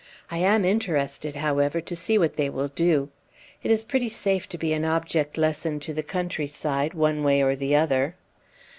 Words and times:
I 0.31 0.39
am 0.39 0.65
interested, 0.65 1.35
however, 1.35 1.79
to 1.79 1.95
see 1.95 2.17
what 2.17 2.35
they 2.35 2.49
will 2.49 2.69
do. 2.69 3.09
It 3.61 3.69
is 3.69 3.83
pretty 3.83 4.09
safe 4.09 4.49
to 4.49 4.57
be 4.57 4.73
an 4.73 4.83
object 4.83 5.37
lesson 5.37 5.79
to 5.81 5.93
the 5.93 6.01
countryside, 6.01 6.95
one 6.95 7.21
way 7.23 7.43
or 7.43 7.55
the 7.55 7.75
other." 7.75 8.15